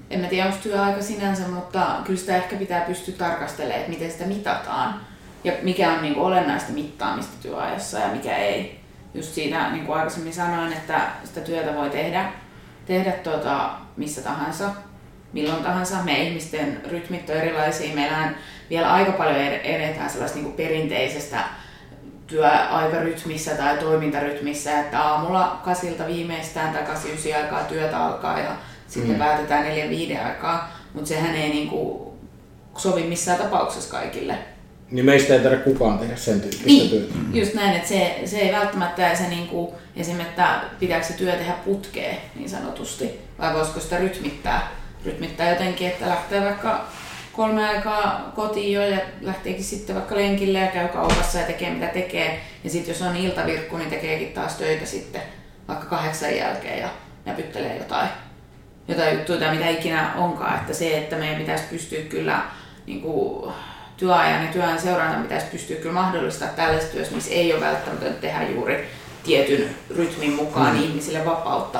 [0.09, 4.11] en mä tiedä onko työaika sinänsä, mutta kyllä sitä ehkä pitää pystyä tarkastelemaan, että miten
[4.11, 5.01] sitä mitataan
[5.43, 8.79] ja mikä on niin kuin olennaista mittaamista työajassa ja mikä ei.
[9.13, 12.31] Just siitä, niin kuin aikaisemmin sanoin, että sitä työtä voi tehdä,
[12.89, 14.69] tehdä tuota, missä tahansa,
[15.33, 15.95] milloin tahansa.
[16.03, 17.95] Me ihmisten rytmit on erilaisia.
[17.95, 18.31] Meillä
[18.69, 21.43] vielä aika paljon edetään sellaista niin kuin perinteisestä
[22.27, 28.51] työaikarytmissä tai toimintarytmissä, että aamulla kasilta viimeistään tai 89 aikaa työtä alkaa ja
[28.87, 29.19] sitten mm.
[29.19, 32.13] päätetään neljän viiden aikaa, mutta sehän ei niinku
[32.77, 34.37] sovi missään tapauksessa kaikille.
[34.91, 37.13] Niin meistä ei tarvitse kukaan tehdä sen tyyppistä niin, työtä.
[37.33, 41.53] just näin, että se, se ei välttämättä se niinku, esimerkiksi, että pitääkö se työ tehdä
[41.65, 44.71] putkeen niin sanotusti, vai voisiko sitä rytmittää,
[45.05, 46.87] rytmittää jotenkin, että lähtee vaikka
[47.33, 51.87] kolme aikaa kotiin jo ja lähteekin sitten vaikka lenkille ja käy kaupassa ja tekee mitä
[51.87, 52.41] tekee.
[52.63, 55.21] Ja sitten jos on iltavirkku, niin tekeekin taas töitä sitten
[55.67, 56.89] vaikka kahdeksan jälkeen ja
[57.25, 58.09] näpyttelee jotain
[58.87, 60.59] jotain juttuja tai mitä ikinä onkaan.
[60.59, 62.41] Että se, että meidän pitäisi pystyä kyllä
[62.85, 63.53] niin kuin,
[63.99, 68.49] työajan ja työajan seuranta pitäisi pystyä kyllä mahdollistamaan tällaisessa työssä, missä ei ole välttämätöntä tehdä
[68.49, 68.89] juuri
[69.23, 70.83] tietyn rytmin mukaan mm.
[70.83, 71.79] ihmisille vapautta.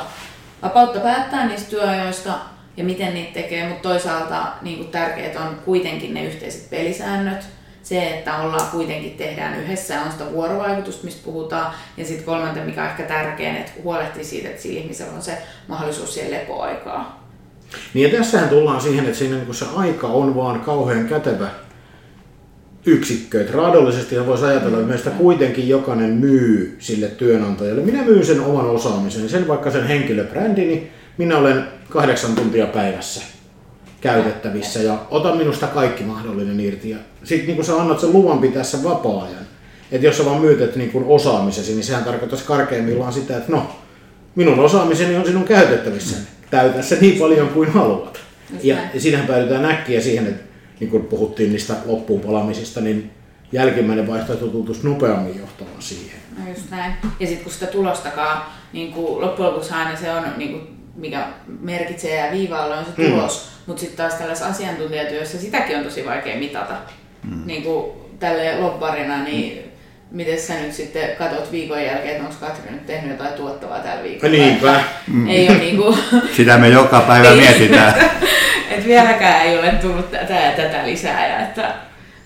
[0.61, 2.33] Vapautta päättää niistä työajoista
[2.77, 7.45] ja miten niitä tekee, mutta toisaalta niin tärkeät on kuitenkin ne yhteiset pelisäännöt,
[7.83, 11.73] se, että ollaan kuitenkin tehdään yhdessä, on sitä vuorovaikutusta, mistä puhutaan.
[11.97, 15.37] Ja sitten kolmanten, mikä on ehkä tärkein, että huolehtii siitä, että sillä ihmisellä on se
[15.67, 17.29] mahdollisuus siihen lepoaikaa.
[17.93, 21.47] Niin ja tässähän tullaan siihen, että siinä niin se aika on vaan kauhean kätevä
[22.85, 23.41] yksikkö.
[23.41, 27.81] Että raadollisesti voisi ajatella, että meistä kuitenkin jokainen myy sille työnantajalle.
[27.81, 30.91] Minä myyn sen oman osaamisen, sen vaikka sen henkilöbrändini.
[31.17, 33.21] Minä olen kahdeksan tuntia päivässä
[34.01, 36.89] käytettävissä ja ota minusta kaikki mahdollinen irti.
[36.89, 39.45] Ja sitten niin kun sä annat sen luvan pitää sen vapaa-ajan.
[39.91, 43.75] Että jos sä vaan myytet niin kun osaamisesi, niin sehän tarkoittaisi karkeimmillaan sitä, että no,
[44.35, 46.17] minun osaamiseni on sinun käytettävissä.
[46.51, 48.19] Täytä se niin paljon kuin haluat.
[48.63, 50.48] ja, ja siinähän päädytään näkkiä siihen, että
[50.79, 53.11] niin kun puhuttiin niistä loppuun palamisista, niin
[53.51, 56.19] jälkimmäinen vaihtoehto tuntuisi nopeammin johtamaan siihen.
[56.37, 56.93] No just näin.
[57.19, 58.41] Ja sitten kun sitä tulostakaan,
[58.73, 61.27] niin kuin loppujen lopuksi aina se on, niin kuin, mikä
[61.59, 63.11] merkitsee ja viivaalla on se mm.
[63.11, 63.59] tulos, mm.
[63.69, 66.73] Mutta sitten taas tällaisessa asiantuntijatyössä sitäkin on tosi vaikea mitata.
[67.23, 67.41] Mm.
[67.45, 69.71] Niin kuin tälle lobbarina, niin mm.
[70.11, 74.03] miten sä nyt sitten katot viikon jälkeen, että onko Katri nyt tehnyt jotain tuottavaa tällä
[74.03, 74.33] viikolla?
[74.33, 74.83] Niinpä.
[75.07, 75.27] Mm.
[75.27, 75.97] Ei ole niinku...
[76.35, 77.93] Sitä me joka päivä mietitään.
[78.69, 81.27] että vieläkään ei ole tullut tätä ja tätä lisää.
[81.27, 81.75] Ja että,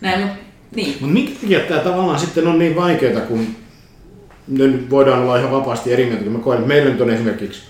[0.01, 0.31] näin, mut,
[0.75, 0.97] niin.
[1.01, 3.47] Mut minkä takia tämä tavallaan sitten on niin vaikeaa, kun
[4.47, 7.61] nyt voidaan olla ihan vapaasti eri mieltä, kun mä koen, että meillä nyt on esimerkiksi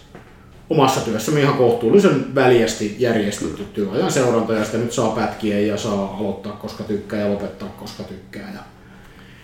[0.69, 6.17] omassa työssämme ihan kohtuullisen väljästi järjestetty työajan seuranta ja sitä nyt saa pätkiä ja saa
[6.19, 8.51] aloittaa koska tykkää ja lopettaa koska tykkää.
[8.53, 8.59] Ja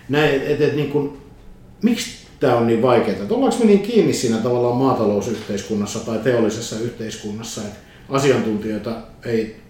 [0.08, 1.18] näin, et, et, niin kuin,
[1.82, 3.16] miksi tämä on niin vaikeaa?
[3.30, 9.60] Ollaanko me niin kiinni siinä tavallaan maatalousyhteiskunnassa tai teollisessa yhteiskunnassa, että asiantuntijoita ei...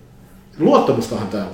[0.59, 1.46] Luottamustahan tämä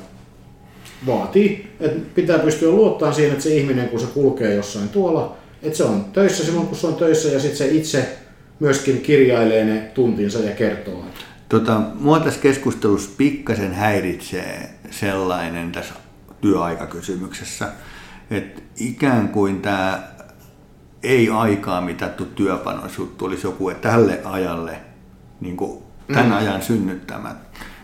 [1.07, 5.77] vaatii, että pitää pystyä luottamaan siihen, että se ihminen, kun se kulkee jossain tuolla, että
[5.77, 8.19] se on töissä silloin, kun se on töissä ja sitten se itse
[8.61, 11.05] myöskin kirjailee ne tuntinsa ja kertoo.
[11.49, 15.95] Tota, mua tässä keskustelussa pikkasen häiritsee sellainen tässä
[16.41, 17.69] työaikakysymyksessä,
[18.31, 20.03] että ikään kuin tämä
[21.03, 24.77] ei aikaa mitattu työpanosjuttu olisi joku, että tälle ajalle,
[25.41, 26.37] niin kuin tämän mm.
[26.37, 27.37] ajan synnyttämät.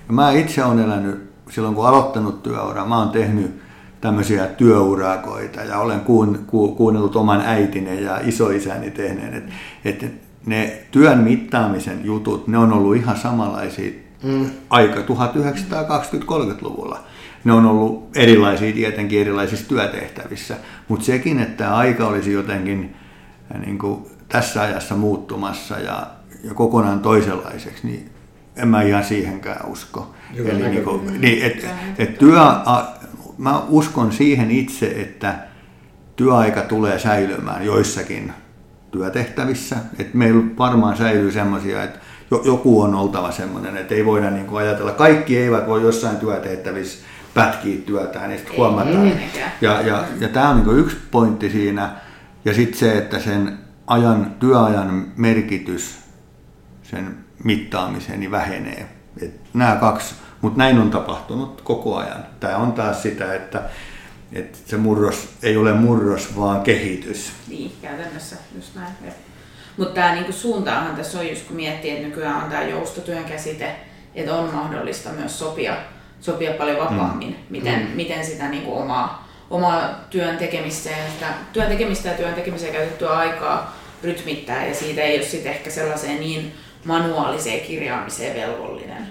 [0.09, 3.63] Ja mä itse olen elänyt silloin, kun aloittanut työuraa, mä oon tehnyt
[4.01, 9.53] tämmöisiä työurakoita ja olen kuun, ku, kuunnellut oman äitini ja isoisäni tehneen, että
[9.85, 10.05] et
[10.47, 14.51] ne työn mittaamisen jutut, ne on ollut ihan samanlaisia mm.
[14.71, 17.01] aika 1920-30-luvulla.
[17.45, 20.57] Ne on ollut erilaisia tietenkin erilaisissa työtehtävissä,
[20.89, 22.97] mutta sekin, että aika olisi jotenkin
[23.55, 26.07] äh, niin kuin tässä ajassa muuttumassa ja,
[26.45, 28.11] ja kokonaan toisenlaiseksi, niin
[28.57, 30.15] en mä ihan siihenkään usko.
[30.37, 31.67] Hyvä Eli niin kuin, niin, et,
[31.99, 32.41] et työ,
[33.39, 35.35] mä uskon siihen itse, että
[36.17, 38.33] työaika tulee säilymään joissakin
[38.91, 39.77] työtehtävissä.
[39.99, 41.99] Että meillä varmaan säilyy semmoisia, että
[42.45, 47.05] joku on oltava semmoinen, että ei voida niin kuin ajatella, kaikki eivät voi jossain työtehtävissä
[47.35, 49.13] pätkiä työtään, niin sitten huomataan.
[49.61, 51.91] Ja, ja, ja tämä on niin yksi pointti siinä.
[52.45, 56.02] Ja sitten se, että sen ajan, työajan merkitys
[56.93, 58.89] sen mittaamiseen niin vähenee.
[59.23, 62.27] Et nämä kaksi, mutta näin on tapahtunut koko ajan.
[62.41, 63.63] Tämä on taas sitä, että
[64.33, 67.33] että se murros ei ole murros, vaan kehitys.
[67.49, 68.93] Niin, käytännössä just näin.
[69.77, 73.77] Mutta tämä niinku suuntaahan tässä on, just kun miettii, että nykyään on tämä joustotyön käsite,
[74.15, 75.77] että on mahdollista myös sopia,
[76.21, 77.37] sopia paljon vapaammin, mm.
[77.51, 77.97] miten, mm.
[77.97, 83.11] miten sitä niinku omaa, omaa työn tekemistä ja, sitä, työn tekemistä ja työn tekemiseen käytettyä
[83.11, 89.07] aikaa rytmittää ja siitä ei ole sitten ehkä sellaiseen niin manuaaliseen kirjaamiseen velvollinen.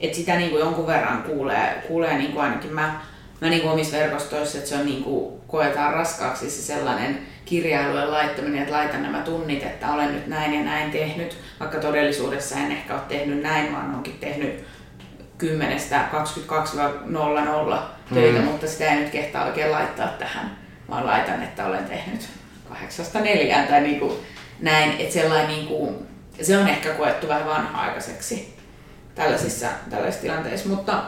[0.00, 3.00] Et sitä niinku jonkun verran kuulee, kuulee niinku ainakin mä
[3.40, 8.62] mä niin omissa verkostoissa, että se on niin kuin, koetaan raskaaksi se sellainen kirjailujen laittaminen,
[8.62, 12.94] että laitan nämä tunnit, että olen nyt näin ja näin tehnyt, vaikka todellisuudessa en ehkä
[12.94, 14.64] ole tehnyt näin, vaan onkin tehnyt
[15.38, 15.84] 10 22.00
[18.14, 18.44] töitä, mm.
[18.44, 20.58] mutta sitä ei nyt kehtaa oikein laittaa tähän,
[20.90, 22.28] vaan laitan, että olen tehnyt
[22.72, 24.12] 8.4 tai niin kuin
[24.60, 26.06] näin, että sellainen niin kuin,
[26.42, 28.56] se on ehkä koettu vähän vanha-aikaiseksi
[29.14, 31.02] tällaisissa, tällaisissa tilanteissa, mutta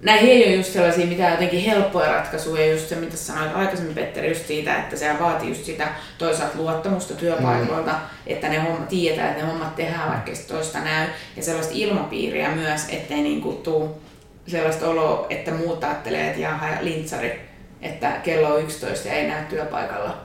[0.00, 4.28] näihin ei ole just sellaisia mitään jotenkin helppoja ratkaisuja, just se mitä sanoit aikaisemmin Petteri,
[4.28, 7.98] just siitä, että se vaatii just sitä toisaalta luottamusta työpaikoilta, mm.
[8.26, 12.86] että ne hommat, tietää, että ne hommat tehdään vaikka toista näy, ja sellaista ilmapiiriä myös,
[12.88, 14.02] ettei niin kuin tuu
[14.46, 17.40] sellaista oloa, että muut ajattelee, että jaha, lintsari,
[17.82, 20.20] että kello on 11 ja ei näy työpaikalla.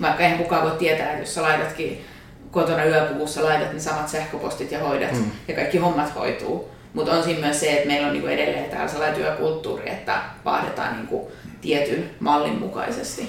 [0.00, 2.04] Vaikka eihän kukaan voi tietää, että jos sä laitatkin
[2.52, 5.30] kotona yöpuvussa, laitat ne samat sähköpostit ja hoidat, mm.
[5.48, 8.88] ja kaikki hommat hoituu mutta on siinä myös se, että meillä on niinku edelleen täällä
[8.88, 13.28] sellainen työkulttuuri, että vaihdetaan niinku tietyn mallin mukaisesti.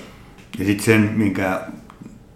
[0.59, 1.61] Ja sitten sen, minkä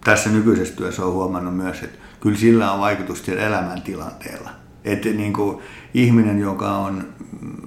[0.04, 4.50] tässä nykyisessä työssä on huomannut myös, että kyllä sillä on vaikutus siellä elämäntilanteella.
[4.84, 5.58] Että niin kuin
[5.94, 7.08] ihminen, joka on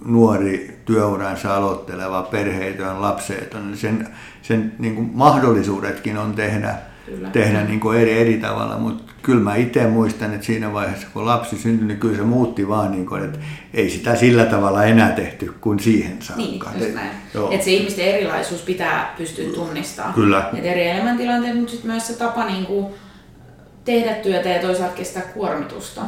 [0.05, 4.07] nuori työuransa aloitteleva, perheetön, lapseeton, niin sen,
[4.41, 6.75] sen niin kuin mahdollisuudetkin on tehdä
[7.05, 7.29] kyllä.
[7.29, 11.25] tehdä niin kuin eri, eri tavalla, mutta kyllä mä itse muistan, että siinä vaiheessa kun
[11.25, 13.39] lapsi syntyi, niin kyllä se muutti vaan, niin kuin, että
[13.73, 16.43] ei sitä sillä tavalla enää tehty kuin siihen saakka.
[16.43, 17.11] Niin, just näin.
[17.51, 20.13] Että se ihmisten erilaisuus pitää pystyä tunnistamaan.
[20.13, 20.49] Kyllä.
[20.57, 22.93] Et eri elämäntilanteet, mutta sitten myös se tapa niin kuin
[23.85, 26.01] tehdä työtä ja toisaalta kestää kuormitusta.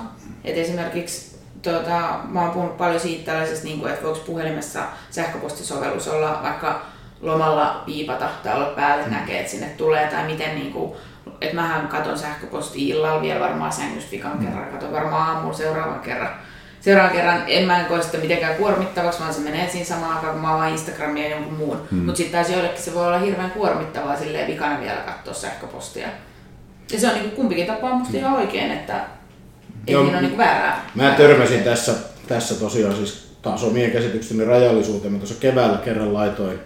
[0.43, 4.79] Et esimerkiksi tota, mä oon puhunut paljon siitä tällaisesta, niin kuin, että voiko puhelimessa
[5.09, 6.92] sähköpostisovellus olla vaikka
[7.23, 9.11] lomalla piipata tai olla päälle, mm.
[9.11, 10.93] näkee, että sinne tulee, tai miten niin kuin,
[11.41, 14.45] että mähän katon sähköpostia illalla vielä varmaan sängystä vikan mm.
[14.45, 16.29] kerran, katon varmaan aamulla seuraavan kerran.
[16.81, 20.33] Seuraavan kerran en mä en koe sitä mitenkään kuormittavaksi, vaan se menee siinä samaan aikaan,
[20.33, 21.81] kun mä avaan Instagramia ja jonkun muun.
[21.91, 21.97] Mm.
[21.97, 26.07] Mutta sitten taas joillekin se voi olla hirveän kuormittavaa silleen vikana vielä katsoa sähköpostia.
[26.91, 29.05] Ja se on niin kumpikin tapa on musta ihan oikein, että
[29.87, 30.85] ei Joo, siinä ole niin väärää.
[30.95, 31.93] Mä törmäsin tässä,
[32.27, 35.13] tässä tosiaan siis taas omien käsitykseni rajallisuuteen.
[35.13, 36.59] Mä tuossa keväällä kerran laitoin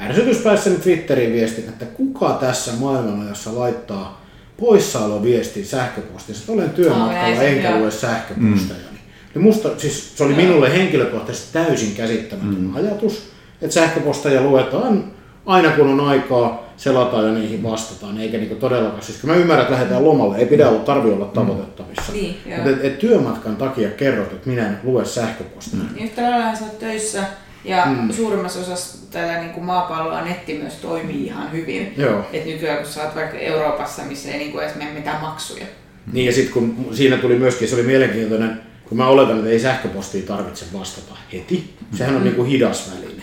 [0.00, 4.24] ärsytyspäissäni Twitterin viestin, että kuka tässä maailmanajassa laittaa
[4.56, 8.88] poissaoloviestin sähköpostissa, että olen työmatkalla enkä lue sähköposteja.
[8.90, 8.98] Mm.
[9.34, 12.76] Ja musta, siis se oli minulle henkilökohtaisesti täysin käsittämätön mm.
[12.76, 13.28] ajatus,
[13.62, 15.04] että sähköposteja luetaan
[15.46, 16.68] aina kun on aikaa.
[16.76, 20.46] selataan ja niihin vastataan, eikä niinku todellakaan, siis kun mä ymmärrän, että lähdetään lomalle, ei
[20.46, 22.12] pidä olla tarvi olla tavoitettavissa.
[22.12, 22.36] Niin.
[22.56, 25.80] Mutta et, et työmatkan takia kerrot, että minä en lue sähköpostia.
[25.94, 27.24] Niin Yhtä lailla sä oot töissä
[27.64, 28.12] ja mm.
[28.12, 31.94] suurimmassa osassa tätä niin kuin maapalloa netti myös toimii ihan hyvin.
[31.96, 32.24] Joo.
[32.32, 35.66] Et nykyään kun sä oot vaikka Euroopassa, missä ei niin kuin edes mene mitään maksuja.
[36.12, 39.60] Niin ja sitten kun siinä tuli myöskin, se oli mielenkiintoinen, kun mä oletan, että ei
[39.60, 41.74] sähköpostiin tarvitse vastata heti.
[41.94, 43.22] Sehän on niinku hidas väline.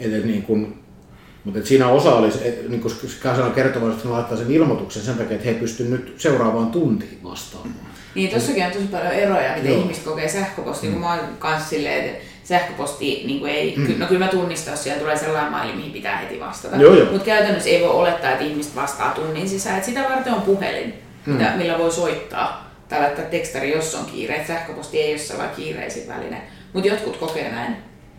[0.00, 0.82] Et, et niin kun,
[1.44, 2.90] mutta et siinä osa oli, et, niin kun
[3.22, 7.18] sanoi kertomaan, että ne laittaa sen ilmoituksen sen takia, että he pystyvät nyt seuraavaan tuntiin
[7.24, 7.92] vastaamaan.
[8.14, 9.82] Niin tossakin on tosi paljon eroja, miten Joo.
[9.82, 13.94] ihmiset kokee sähköpostia, kun mä oon kans silleen, että sähköposti niin kuin ei, mm.
[13.98, 16.76] no kyllä mä tunnistan, jos siellä tulee sellainen maili, mihin pitää heti vastata.
[17.10, 19.78] Mutta käytännössä ei voi olettaa, että ihmiset vastaa tunnin sisään.
[19.78, 20.94] Et sitä varten on puhelin,
[21.26, 21.32] mm.
[21.32, 24.34] mitä, millä voi soittaa tai laittaa tekstari, jos on kiire.
[24.34, 26.42] Et sähköposti ei ole sellainen kiireisin väline.
[26.72, 27.76] Mutta jotkut kokee näin,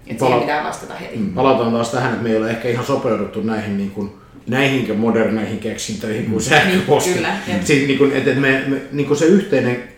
[0.07, 1.17] että Pala- siihen pitää vastata heti.
[1.17, 1.33] Mm.
[1.33, 4.11] Palataan taas tähän, että me ei ole ehkä ihan sopeuduttu näihin niin kuin,
[4.47, 7.09] näihinkin moderneihin keksintöihin kuin sähköposti.
[7.09, 7.61] Niin, kyllä.
[7.63, 9.92] Siis, niin kuin, että että me, me, niin kuin se yhteinen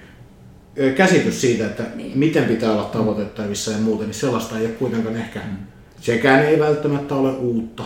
[0.96, 2.18] käsitys siitä, että Niin.
[2.18, 5.40] miten pitää olla tavoitettavissa ja muuta, niin sellaista ei ole kuitenkaan ehkä,
[6.02, 7.84] sekään ei välttämättä ole uutta.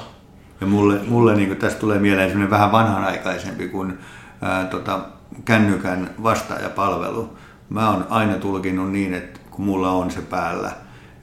[0.62, 3.98] Ja mulle, mulle niin tästä tulee mieleen semmoinen vähän vanhanaikaisempi kuin
[4.42, 5.00] ää, tota,
[5.46, 7.38] kännykän vastaajapalvelu.
[7.70, 10.72] Mä oon aina tulkinut niin, että kun mulla on se päällä,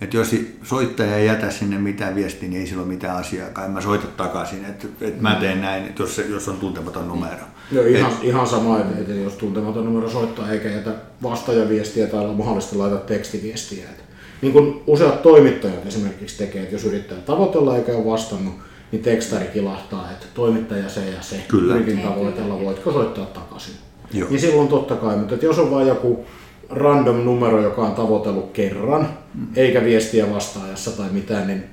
[0.01, 3.67] että jos soittaja ei jätä sinne mitään viestiä, niin ei sillä ole mitään asiaakaan.
[3.67, 7.45] En mä soita takaisin, että, että mä teen näin, että jos, jos on tuntematon numero.
[7.73, 10.91] Joo, ihan, Et- ihan sama, että, että jos tuntematon numero soittaa eikä jätä
[11.23, 13.85] vastaajaviestiä tai olla mahdollista laittaa tekstiviestiä.
[13.85, 14.03] Että,
[14.43, 18.55] niin kuin useat toimittajat esimerkiksi tekee, että jos yrittää tavoitella eikä ole vastannut,
[18.93, 21.37] niin tekstari kilahtaa, että toimittaja se ja se.
[21.49, 21.75] Kyllä.
[21.75, 23.75] Yritin tavoitella, voitko soittaa takaisin.
[24.13, 24.31] Joo.
[24.31, 26.25] Niin silloin totta kai, mutta että jos on vain joku
[26.71, 29.09] random numero, joka on tavoitellut kerran,
[29.57, 31.65] eikä viestiä vastaajassa tai mitään, niin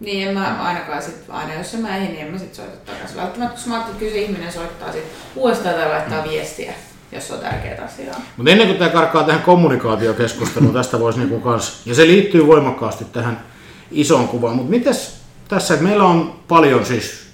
[0.00, 3.16] Niin en mä ainakaan sit, aina jos mä ei, niin en mä sit soita takaisin.
[3.16, 5.04] Välttämättä, koska mä ajattelin, että kyllä se ihminen soittaa sit
[5.36, 6.72] uudestaan tai laittaa viestiä,
[7.12, 8.20] jos on tärkeää asiaa.
[8.36, 13.04] Mutta ennen kuin tämä karkaa tähän kommunikaatiokeskusteluun, tästä voisi niinku kans, ja se liittyy voimakkaasti
[13.04, 13.40] tähän
[13.90, 17.28] isoon kuvaan, mutta mitäs tässä, että meillä on paljon siis,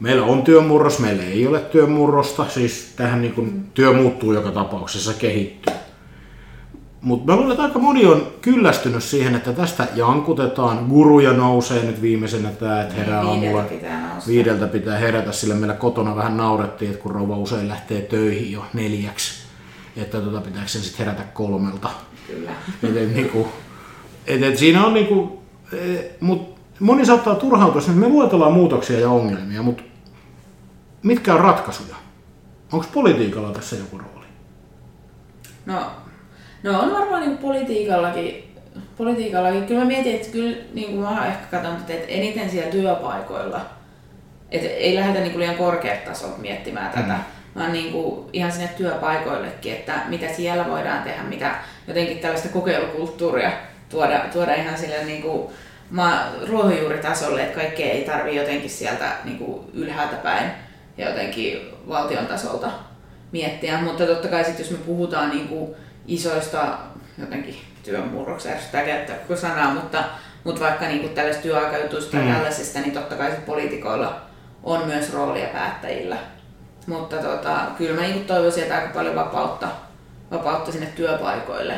[0.00, 5.74] meillä on työmurros, meillä ei ole työmurrosta, siis tähän niinku työ muuttuu joka tapauksessa, kehittyy.
[7.00, 12.02] Mutta mä luulen, että aika moni on kyllästynyt siihen, että tästä jankutetaan, guruja nousee nyt
[12.02, 13.62] viimeisenä tämä, että herää Viideltä aamulla.
[13.62, 14.30] pitää nousta.
[14.30, 18.64] Viideltä pitää herätä, sillä meillä kotona vähän naurettiin, että kun rouva usein lähtee töihin jo
[18.74, 19.32] neljäksi,
[19.96, 21.90] että tota, pitääkö sen sitten herätä kolmelta.
[22.26, 22.50] Kyllä.
[22.82, 23.48] Et, et, niinku,
[24.26, 25.76] et, et siinä on niinku, e,
[26.20, 29.82] mut moni saattaa turhautua, että me luetellaan muutoksia ja ongelmia, mutta
[31.02, 31.96] mitkä on ratkaisuja?
[32.72, 34.26] Onko politiikalla tässä joku rooli?
[35.66, 35.82] No,
[36.62, 38.54] no on varmaan niin politiikallakin,
[38.96, 39.66] politiikallakin.
[39.66, 43.60] Kyllä mä mietin, että kyllä niin kuin mä ehkä katson, että eniten siellä työpaikoilla,
[44.50, 47.14] että ei lähdetä niin kuin liian korkeat tasot miettimään tätä,
[47.56, 51.54] vaan niin kuin ihan sinne työpaikoillekin, että mitä siellä voidaan tehdä, mitä
[51.88, 53.52] jotenkin tällaista kokeilukulttuuria
[53.88, 55.48] tuoda, tuoda ihan sille niin kuin
[55.90, 60.50] maa, ruohonjuuritasolle, että kaikkea ei tarvi jotenkin sieltä niin kuin ylhäältä päin
[60.98, 62.70] ja jotenkin valtion tasolta
[63.32, 65.74] miettiä, mutta totta kai sitten jos me puhutaan niin kuin
[66.08, 66.78] isoista
[67.18, 70.04] jotenkin työnmurroksia, ärsyttää käyttää koko sanaa, mutta,
[70.44, 72.28] mutta vaikka niin kuin tällaisista työaikajutuista mm.
[72.28, 74.20] Ja tällaisista, niin totta kai poliitikoilla
[74.62, 76.16] on myös roolia päättäjillä.
[76.86, 79.68] Mutta tota, kyllä mä niin toivoisin, että aika paljon vapautta,
[80.30, 81.74] vapautta sinne työpaikoille,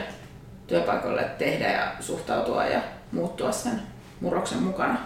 [0.66, 2.80] työpaikoille tehdä ja suhtautua ja
[3.12, 3.80] muuttua sen
[4.20, 4.96] murroksen mukana.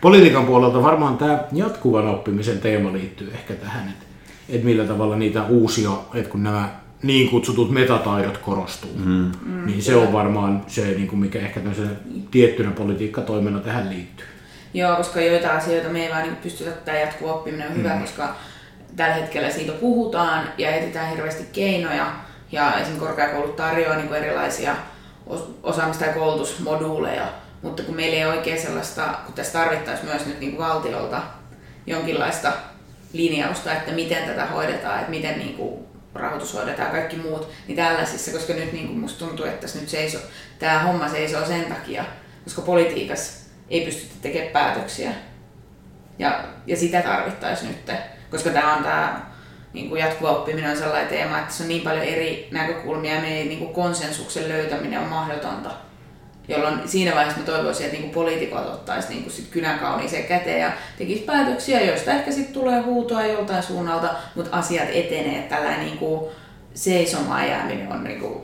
[0.00, 4.04] Politiikan puolelta varmaan tämä jatkuvan oppimisen teema liittyy ehkä tähän, että,
[4.48, 9.32] että millä tavalla niitä uusia, että kun nämä niin kutsutut metataidot korostuu, mm.
[9.66, 11.90] niin se on varmaan se, niin kuin mikä ehkä tämmöisenä
[12.30, 14.26] tiettynä politiikkatoimena tähän liittyy.
[14.74, 18.34] Joo, koska joita asioita me ei vaan niin pystytä, tämä jatkuva oppiminen on hyvä, koska
[18.96, 22.12] tällä hetkellä siitä puhutaan ja etsitään hirveästi keinoja
[22.52, 24.76] ja esimerkiksi korkeakoulut tarjoaa niin erilaisia
[25.30, 27.28] os- osaamista ja koulutusmoduuleja,
[27.62, 31.22] mutta kun meillä ei ole oikein sellaista, kun tässä tarvittaisiin myös nyt niin kuin valtiolta
[31.86, 32.52] jonkinlaista
[33.12, 38.32] linjausta, että miten tätä hoidetaan, että miten niin kuin rahoitus hoidetaan kaikki muut, niin tällaisissa,
[38.32, 40.18] koska nyt niin kuin musta tuntuu, että tässä nyt seiso,
[40.58, 42.04] tämä homma seisoo sen takia,
[42.44, 45.10] koska politiikassa ei pystytä tekemään päätöksiä.
[46.18, 47.96] Ja, ja sitä tarvittaisiin nyt,
[48.30, 49.34] koska tämä on tämä
[49.72, 53.20] niin kuin jatkuva oppiminen on sellainen teema, että se on niin paljon eri näkökulmia ja
[53.20, 55.70] meidän niin kuin konsensuksen löytäminen on mahdotonta.
[56.48, 60.24] Jolloin siinä vaiheessa mä toivoisin, että niin kuin poliitikot ottaisi niin kuin sit kynän kauniiseen
[60.24, 65.42] käteen ja tekisi päätöksiä, joista ehkä sitten tulee huutoa joltain suunnalta, mutta asiat etenee.
[65.48, 66.30] Tällainen niin kuin
[66.74, 68.40] seisomaan jääminen on niin kuin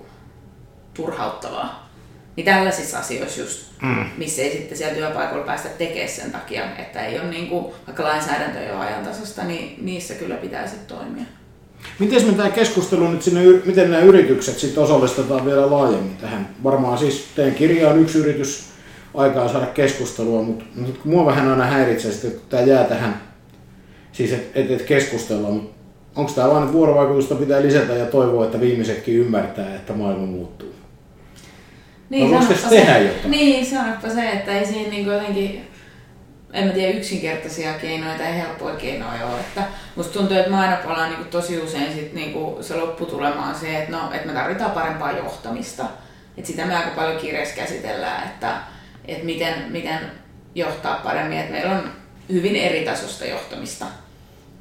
[0.94, 1.90] turhauttavaa.
[2.36, 4.04] Niin tällaisissa asioissa just, mm.
[4.16, 8.02] missä ei sitten siellä työpaikoilla päästä tekemään sen takia, että ei ole niin kuin, vaikka
[8.02, 11.24] lainsäädäntö ei ole ajantasasta, niin niissä kyllä pitää sitten toimia.
[11.98, 16.48] Miten me tämä keskustelu nyt sinne, miten nämä yritykset sitten osallistetaan vielä laajemmin tähän?
[16.64, 18.64] Varmaan siis teidän kirja on yksi yritys
[19.14, 23.22] aikaa saada keskustelua, mutta, mutta mua vähän aina häiritsee sitten, että tämä jää tähän,
[24.12, 25.62] siis että et, et keskustellaan,
[26.16, 30.74] onko tämä vain, että vuorovaikutusta pitää lisätä ja toivoa, että viimeisetkin ymmärtää, että maailma muuttuu?
[32.10, 33.30] Niin, no, sanoppa tehdä se, jotain?
[33.30, 35.60] Niin, sanoppa se, että ei siinä niin jotenkin,
[36.52, 39.40] en mä tiedä, yksinkertaisia keinoja tai helppoja keinoja ole.
[39.40, 39.64] Että
[39.96, 43.78] musta tuntuu, että mä aina palaan niin tosi usein sit niin se lopputulema on se,
[43.78, 45.84] että, no, että me tarvitaan parempaa johtamista.
[46.36, 48.56] Et sitä me aika paljon kirjassa käsitellään, että,
[49.04, 49.98] että miten, miten
[50.54, 51.38] johtaa paremmin.
[51.38, 51.92] Että meillä on
[52.32, 53.86] hyvin eritasosta johtamista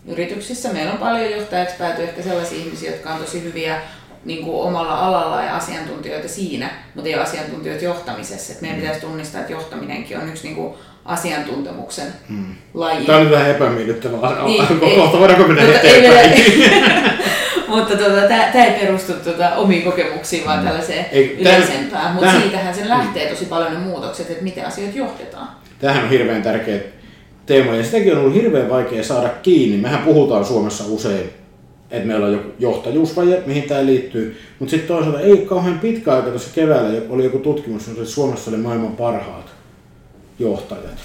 [0.06, 0.73] yrityksissä.
[0.73, 3.82] Meillä on paljon johtajaksi pääty ehkä sellaisia ihmisiä, jotka on tosi hyviä
[4.25, 8.53] niin kuin omalla alalla ja asiantuntijoita siinä, mutta ei ole asiantuntijoita johtamisessa.
[8.53, 8.82] Et meidän mm.
[8.82, 10.73] pitäisi tunnistaa, että johtaminenkin on yksi niin kuin
[11.05, 12.55] asiantuntemuksen hmm.
[12.73, 13.05] laji.
[13.05, 14.43] Tämä on nyt vähän epämiellyttävä.
[14.45, 16.32] Niin, Kohta voidaanko mennä eteenpäin?
[17.67, 20.65] mutta tota, tämä ei perustu tota, omiin kokemuksiin, vaan mm.
[20.65, 22.13] tällaiseen ei, yleisempään.
[22.13, 25.47] Mutta siitähän sen lähtee tosi paljon ne muutokset, että miten asioita johdetaan.
[25.79, 26.79] Tämähän on hirveän tärkeä
[27.45, 29.77] teema ja sitäkin on ollut hirveän vaikea saada kiinni.
[29.77, 31.29] Mehän puhutaan Suomessa usein
[31.91, 34.39] että meillä on joku johtajuusvaje, mihin tämä liittyy.
[34.60, 38.58] Mutta sitten toisaalta ei kauhean pitkä aika tuossa keväällä oli joku tutkimus, että Suomessa oli
[38.58, 39.45] maailman parhaat
[40.39, 40.99] johtajat.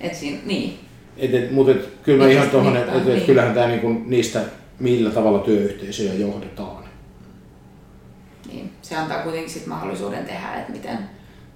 [0.00, 0.78] Et siinä, niin.
[1.16, 3.26] Et, et, mutta et, kyllä mä ihan tuohon, että et, et, niin.
[3.26, 4.40] kyllähän tämä niinku niistä,
[4.78, 6.84] millä tavalla työyhteisöjä johdetaan.
[8.52, 10.98] Niin, se antaa kuitenkin sit mahdollisuuden tehdä, että miten,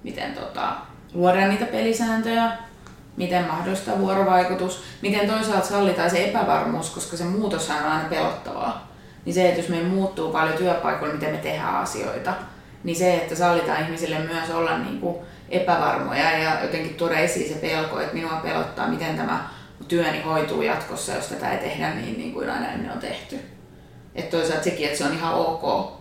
[0.03, 0.75] miten tota,
[1.13, 2.51] luodaan niitä pelisääntöjä,
[3.17, 8.93] miten mahdollistaa vuorovaikutus, miten toisaalta sallitaan se epävarmuus, koska se muutos on aina pelottavaa.
[9.25, 12.33] Niin se, että jos meillä muuttuu paljon työpaikoilla, miten me tehdään asioita,
[12.83, 15.15] niin se, että sallitaan ihmisille myös olla niin kuin
[15.49, 19.49] epävarmoja ja jotenkin tuoda esiin se pelko, että minua pelottaa, miten tämä
[19.87, 23.39] työni hoituu jatkossa, jos tätä ei tehdä niin, niin kuin aina ennen on tehty.
[24.15, 25.91] Että toisaalta sekin, että se on ihan ok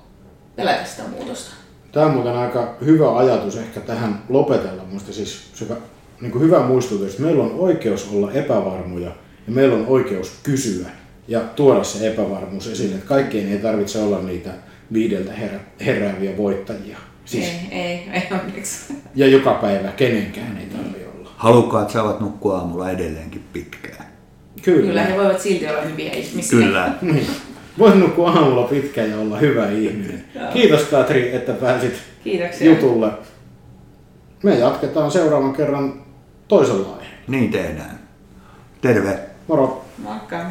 [0.56, 1.54] pelätä sitä muutosta.
[1.92, 4.84] Tämä on muuten aika hyvä ajatus ehkä tähän lopetella.
[4.84, 5.66] Minusta siis se
[6.22, 9.10] niin kuin hyvä muistutus, että meillä on oikeus olla epävarmoja
[9.46, 10.86] ja meillä on oikeus kysyä
[11.28, 12.96] ja tuoda se epävarmuus esille.
[13.06, 14.50] Kaikkien ei tarvitse olla niitä
[14.92, 16.98] viideltä herä, herääviä voittajia.
[17.24, 18.94] Siis, ei, ei, ei onneksi.
[19.14, 21.30] Ja joka päivä kenenkään ei tarvitse olla.
[21.36, 24.06] Halukkaat saavat nukkua aamulla edelleenkin pitkään.
[24.62, 24.86] Kyllä.
[24.86, 26.58] Kyllä he voivat silti olla hyviä ihmisiä.
[26.58, 26.94] Kyllä.
[27.02, 27.26] niin.
[27.78, 30.24] Voit nukkua aamulla pitkään ja olla hyvä ihminen.
[30.52, 32.70] Kiitos Katri, että pääsit Kiitoksia.
[32.70, 33.10] jutulle.
[34.42, 36.02] Me jatketaan seuraavan kerran
[36.48, 37.18] toisella aiheella.
[37.28, 37.98] Niin tehdään.
[38.80, 39.18] Terve.
[39.48, 39.84] Moro.
[39.98, 40.46] Moikka.